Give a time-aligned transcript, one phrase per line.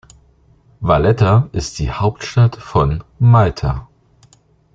[0.79, 3.87] Valletta ist die Hauptstadt von Malta.